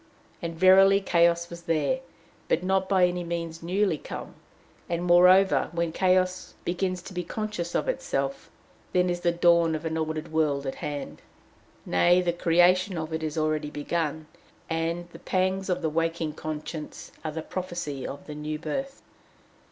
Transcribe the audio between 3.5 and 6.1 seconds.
newly come. And, moreover, when